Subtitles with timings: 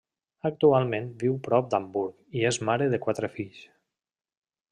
[0.49, 3.63] Actualment viu prop d'Hamburg i és mare de quatre fills.